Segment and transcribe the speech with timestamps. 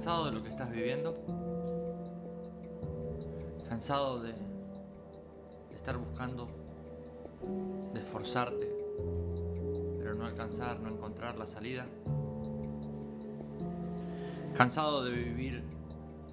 [0.00, 1.14] de lo que estás viviendo?
[3.68, 4.32] ¿Cansado de
[5.76, 6.48] estar buscando,
[7.92, 8.66] de esforzarte,
[9.98, 11.84] pero no alcanzar, no encontrar la salida?
[14.56, 15.62] ¿Cansado de vivir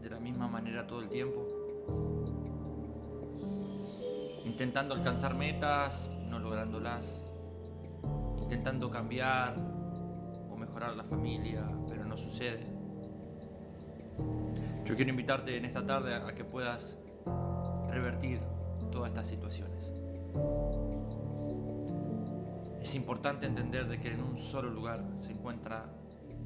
[0.01, 1.45] de la misma manera todo el tiempo?
[4.45, 7.21] Intentando alcanzar metas, no lográndolas.
[8.39, 9.57] Intentando cambiar
[10.49, 12.76] o mejorar la familia, pero no sucede.
[14.85, 16.97] Yo quiero invitarte en esta tarde a que puedas
[17.89, 18.39] revertir
[18.91, 19.93] todas estas situaciones.
[22.81, 25.89] Es importante entender de que en un solo lugar se encuentra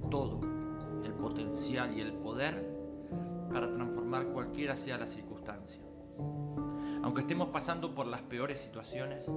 [0.09, 0.41] todo
[1.03, 2.67] el potencial y el poder
[3.53, 5.81] para transformar cualquiera sea la circunstancia.
[7.03, 9.27] Aunque estemos pasando por las peores situaciones,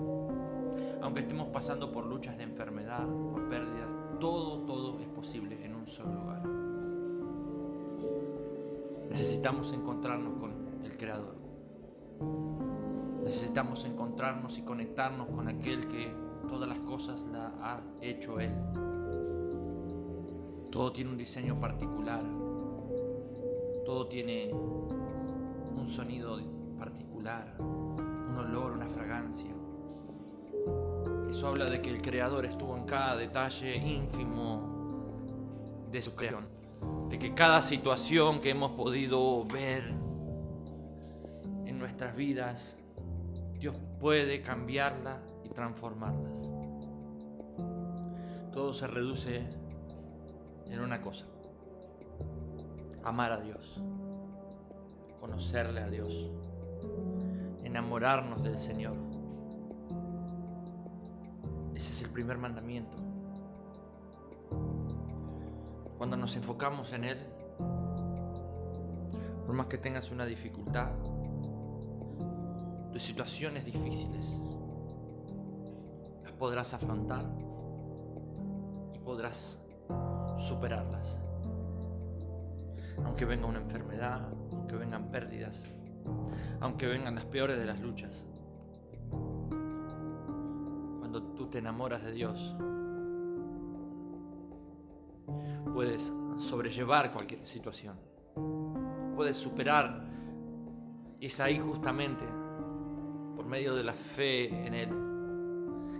[1.02, 3.88] aunque estemos pasando por luchas de enfermedad, por pérdidas,
[4.20, 6.53] todo, todo es posible en un solo lugar.
[9.14, 11.36] Necesitamos encontrarnos con el Creador.
[13.22, 16.12] Necesitamos encontrarnos y conectarnos con aquel que
[16.48, 18.50] todas las cosas la ha hecho Él.
[20.72, 22.24] Todo tiene un diseño particular.
[23.86, 26.40] Todo tiene un sonido
[26.76, 29.54] particular, un olor, una fragancia.
[31.30, 35.06] Eso habla de que el Creador estuvo en cada detalle ínfimo
[35.92, 36.63] de su creación.
[37.08, 39.84] De que cada situación que hemos podido ver
[41.66, 42.76] en nuestras vidas,
[43.58, 46.50] Dios puede cambiarla y transformarlas.
[48.52, 49.42] Todo se reduce
[50.66, 51.26] en una cosa.
[53.02, 53.82] Amar a Dios.
[55.20, 56.30] Conocerle a Dios.
[57.62, 58.96] Enamorarnos del Señor.
[61.74, 62.96] Ese es el primer mandamiento.
[66.04, 67.16] Cuando nos enfocamos en Él,
[69.46, 70.90] por más que tengas una dificultad,
[72.92, 74.38] tus situaciones difíciles,
[76.22, 77.24] las podrás afrontar
[78.92, 79.58] y podrás
[80.36, 81.18] superarlas.
[83.02, 85.64] Aunque venga una enfermedad, aunque vengan pérdidas,
[86.60, 88.26] aunque vengan las peores de las luchas.
[90.98, 92.54] Cuando tú te enamoras de Dios,
[95.74, 97.98] puedes sobrellevar cualquier situación.
[99.14, 100.02] Puedes superar.
[101.20, 102.24] Y es ahí justamente,
[103.36, 104.88] por medio de la fe en Él,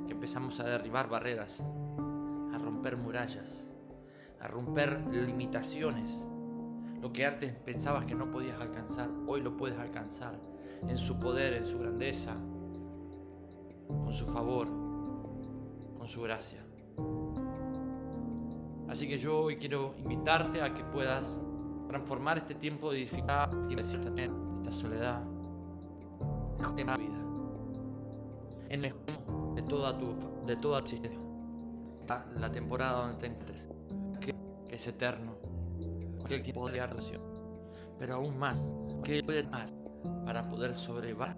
[0.07, 3.69] que empezamos a derribar barreras, a romper murallas
[4.45, 6.23] a romper limitaciones.
[7.01, 10.39] Lo que antes pensabas que no podías alcanzar, hoy lo puedes alcanzar
[10.87, 12.37] en su poder, en su grandeza,
[13.89, 14.69] con su favor,
[15.97, 16.63] con su gracia.
[18.89, 21.41] Así que yo hoy quiero invitarte a que puedas
[21.89, 25.23] transformar este tiempo de dificultad, esta soledad,
[26.59, 27.19] en tu vida,
[28.69, 28.95] en el
[29.55, 31.21] de toda tu, de toda tu existencia,
[32.39, 33.69] la temporada donde te encuentres
[34.69, 35.37] es eterno,
[36.17, 37.23] cualquier tipo de relación,
[37.99, 38.65] pero aún más,
[39.05, 39.71] que puede dar
[40.25, 41.37] para poder sobrevivir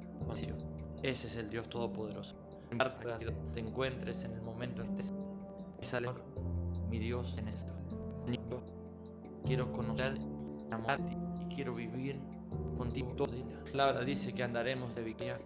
[1.02, 2.36] Ese es el Dios Todopoderoso.
[2.70, 5.14] Que te encuentres en el momento en que estés,
[6.96, 7.72] mi Dios, en esto.
[9.44, 10.18] Quiero conocer,
[10.70, 12.18] amarte y quiero vivir
[12.76, 13.44] contigo todo el día.
[13.66, 15.38] La palabra dice que andaremos de victoria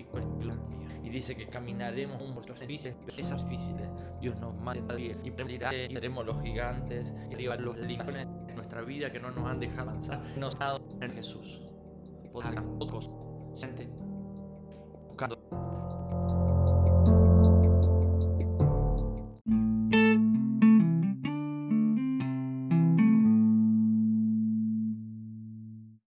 [1.03, 3.89] y dice que caminaremos por difíciles, difíciles.
[4.21, 8.83] Dios nos manda y permitirá y seremos los gigantes y arriba los límites de nuestra
[8.83, 10.23] vida que no nos han dejado avanzar.
[10.39, 11.63] Nos ha dado en Jesús.
[13.57, 13.89] Gente,
[15.09, 16.00] buscando